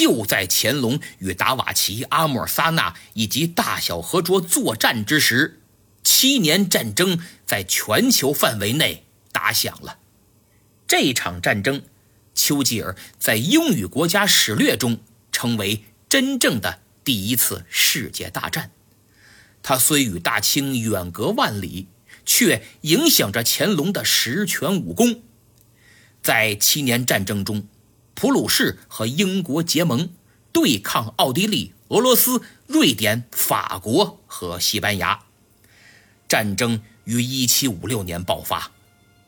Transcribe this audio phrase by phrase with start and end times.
[0.00, 5.60] 就在乾隆与达瓦齐、阿穆尔萨纳以及大小和卓作战之时，
[6.02, 9.98] 七年战争在全球范围内打响了。
[10.88, 11.82] 这场战争，
[12.34, 15.00] 丘吉尔在英语国家史略中
[15.32, 18.70] 称为真正的第一次世界大战。
[19.62, 21.88] 他虽与大清远隔万里，
[22.24, 25.20] 却影响着乾隆的十全武功。
[26.22, 27.68] 在七年战争中，
[28.20, 30.10] 普鲁士和英国结盟，
[30.52, 35.18] 对抗奥地利、俄罗斯、瑞典、法国和西班牙。
[36.28, 38.72] 战争于1756年爆发，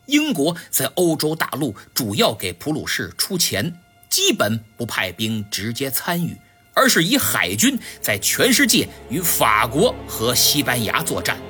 [0.04, 6.36] 英国在欧洲大陆主要给普鲁士出钱，基本不派兵直接参与。
[6.74, 11.40] 而是以海军在全世界与法国和西班牙作战。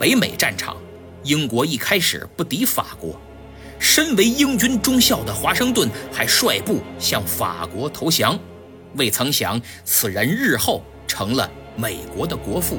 [0.00, 0.76] 北美战场，
[1.22, 3.20] 英国一开始不敌法国，
[3.78, 8.38] 身为英军中校的华盛顿还率部向法国投降，
[8.94, 12.78] 未曾想此人日后成了美国的国父。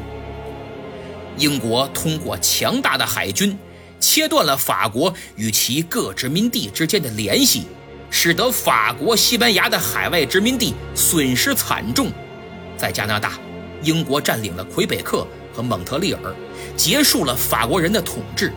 [1.37, 3.57] 英国通过强大的海军，
[3.99, 7.63] 切断了法国与其各殖民地之间的联系。
[8.11, 12.09] 使得法国、西班牙的海外殖民地损失惨重。
[12.77, 13.33] 在加拿大，
[13.81, 16.33] 英国占领了魁北克和蒙特利尔，
[16.77, 18.53] 结束了法国人的统治。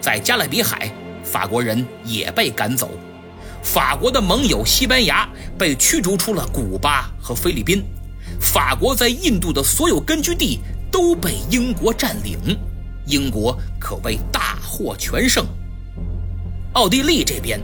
[0.00, 0.92] 在加勒比海，
[1.30, 2.90] 法国人也被赶走。
[3.62, 7.84] 法国的盟友西班牙被驱逐出了古巴和菲律宾。
[8.40, 12.38] 法国在印度的所有根据地都被英国占领，
[13.06, 15.44] 英国可谓大获全胜。
[16.72, 17.60] 奥地利这边。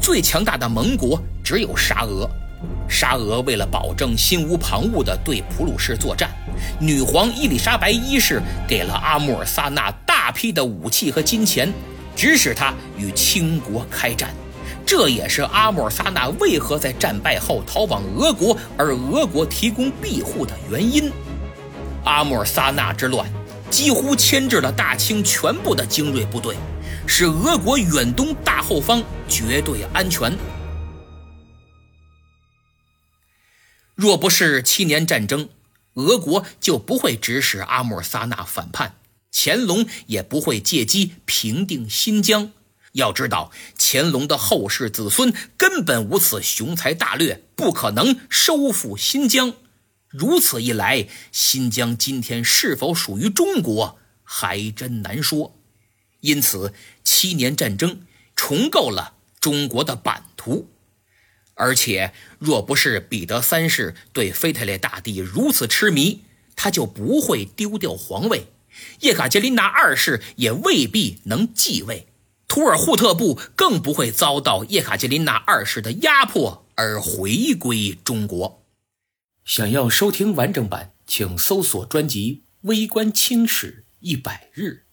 [0.00, 2.28] 最强大的盟国只有沙俄，
[2.86, 6.28] 沙俄为了保证心无旁骛地对普鲁士作战，
[6.78, 11.72] 女皇伊丽莎白一世给了阿穆尔萨纳大批的武器和金钱，
[12.16, 14.34] 指使他与清国开战。
[14.86, 21.10] 这也是阿穆尔萨纳为何在战败后逃往俄国，而俄国提供庇护的原因。
[22.04, 23.26] 阿穆尔萨纳之乱
[23.70, 26.56] 几乎牵制了大清全部的精锐部队。
[27.06, 30.34] 使俄国远东大后方绝对安全。
[33.94, 35.50] 若不是七年战争，
[35.94, 38.94] 俄国就不会指使阿穆尔萨纳反叛，
[39.36, 42.52] 乾隆也不会借机平定新疆。
[42.92, 49.54] 要知道，乾隆的后世子孙根本无此雄才大略，不可能收复新疆。
[50.08, 55.58] 如此一来，新疆今天是否属于中国，还真难说。
[56.20, 58.02] 因此，七年战争
[58.36, 60.70] 重构了中国的版图。
[61.54, 66.22] 而且，若不是彼得三世对腓特烈大帝如此痴迷，
[66.54, 68.46] 他就不会丢掉皇位；
[69.00, 72.06] 叶卡捷琳娜二世也未必能继位；
[72.46, 78.64] 图尔扈特部更不会遭到叶卡捷琳娜二世的压迫而回归中国。
[79.44, 84.83] 想要收听完整版，请搜索专辑《微观清史一百日》。